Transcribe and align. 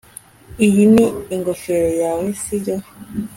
iyi 0.65 0.83
ni 0.93 1.05
ingofero 1.35 1.89
yawe, 2.01 2.25
sibyo 2.41 2.75